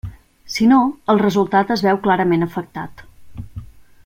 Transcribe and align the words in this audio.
Si 0.53 0.69
no, 0.71 0.79
el 1.15 1.21
resultat 1.23 1.75
es 1.77 1.85
veu 1.89 2.01
clarament 2.09 2.47
afectat. 2.49 3.05